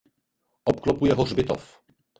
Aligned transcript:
Obklopuje 0.65 1.13
ho 1.13 1.23
hřbitov. 1.29 1.77